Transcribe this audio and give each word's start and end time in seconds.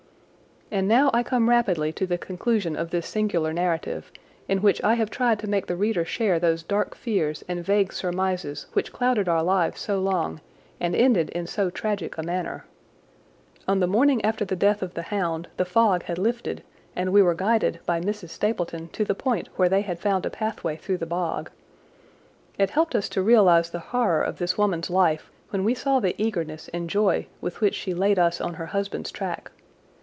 And 0.73 0.87
now 0.87 1.11
I 1.13 1.21
come 1.21 1.49
rapidly 1.49 1.91
to 1.91 2.07
the 2.07 2.17
conclusion 2.17 2.77
of 2.77 2.91
this 2.91 3.05
singular 3.05 3.51
narrative, 3.51 4.09
in 4.47 4.61
which 4.61 4.81
I 4.85 4.93
have 4.93 5.09
tried 5.09 5.37
to 5.39 5.47
make 5.49 5.67
the 5.67 5.75
reader 5.75 6.05
share 6.05 6.39
those 6.39 6.63
dark 6.63 6.95
fears 6.95 7.43
and 7.49 7.61
vague 7.61 7.91
surmises 7.91 8.67
which 8.71 8.93
clouded 8.93 9.27
our 9.27 9.43
lives 9.43 9.81
so 9.81 9.99
long 9.99 10.39
and 10.79 10.95
ended 10.95 11.29
in 11.31 11.45
so 11.45 11.69
tragic 11.71 12.17
a 12.17 12.23
manner. 12.23 12.63
On 13.67 13.81
the 13.81 13.85
morning 13.87 14.23
after 14.23 14.45
the 14.45 14.55
death 14.55 14.81
of 14.81 14.93
the 14.93 15.01
hound 15.01 15.49
the 15.57 15.65
fog 15.65 16.03
had 16.03 16.17
lifted 16.17 16.63
and 16.95 17.11
we 17.11 17.21
were 17.21 17.35
guided 17.35 17.81
by 17.85 17.99
Mrs. 17.99 18.29
Stapleton 18.29 18.87
to 18.93 19.03
the 19.03 19.13
point 19.13 19.49
where 19.57 19.67
they 19.67 19.81
had 19.81 19.99
found 19.99 20.25
a 20.25 20.29
pathway 20.29 20.77
through 20.77 20.99
the 20.99 21.05
bog. 21.05 21.51
It 22.57 22.69
helped 22.69 22.95
us 22.95 23.09
to 23.09 23.21
realise 23.21 23.69
the 23.69 23.79
horror 23.91 24.21
of 24.23 24.37
this 24.37 24.57
woman's 24.57 24.89
life 24.89 25.29
when 25.49 25.65
we 25.65 25.75
saw 25.75 25.99
the 25.99 26.15
eagerness 26.17 26.69
and 26.73 26.89
joy 26.89 27.27
with 27.41 27.59
which 27.59 27.75
she 27.75 27.93
laid 27.93 28.17
us 28.17 28.39
on 28.39 28.53
her 28.53 28.67
husband's 28.67 29.11
track. 29.11 29.51